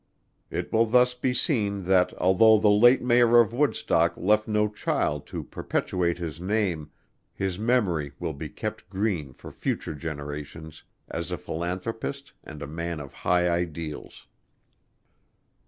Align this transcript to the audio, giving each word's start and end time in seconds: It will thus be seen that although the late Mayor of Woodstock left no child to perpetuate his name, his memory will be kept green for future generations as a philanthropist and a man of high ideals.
It 0.49 0.73
will 0.73 0.87
thus 0.87 1.13
be 1.13 1.31
seen 1.31 1.83
that 1.83 2.11
although 2.15 2.57
the 2.57 2.71
late 2.71 3.03
Mayor 3.03 3.39
of 3.39 3.53
Woodstock 3.53 4.17
left 4.17 4.47
no 4.47 4.67
child 4.67 5.27
to 5.27 5.43
perpetuate 5.43 6.17
his 6.17 6.41
name, 6.41 6.89
his 7.35 7.59
memory 7.59 8.11
will 8.17 8.33
be 8.33 8.49
kept 8.49 8.89
green 8.89 9.31
for 9.31 9.51
future 9.51 9.93
generations 9.93 10.83
as 11.07 11.31
a 11.31 11.37
philanthropist 11.37 12.33
and 12.43 12.63
a 12.63 12.67
man 12.67 12.99
of 12.99 13.13
high 13.13 13.47
ideals. 13.47 14.25